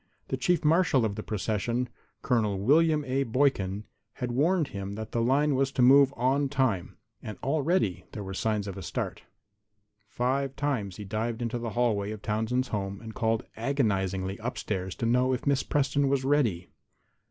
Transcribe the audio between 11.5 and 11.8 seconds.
the